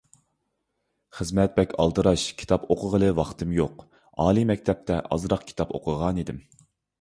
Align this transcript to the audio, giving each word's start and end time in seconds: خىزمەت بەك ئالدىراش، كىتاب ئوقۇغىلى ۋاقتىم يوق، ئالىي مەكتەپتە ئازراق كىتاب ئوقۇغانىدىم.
خىزمەت 1.17 1.51
بەك 1.59 1.75
ئالدىراش، 1.83 2.23
كىتاب 2.39 2.65
ئوقۇغىلى 2.75 3.11
ۋاقتىم 3.19 3.51
يوق، 3.59 3.85
ئالىي 4.25 4.49
مەكتەپتە 4.53 4.99
ئازراق 5.19 5.47
كىتاب 5.53 5.77
ئوقۇغانىدىم. 5.81 6.43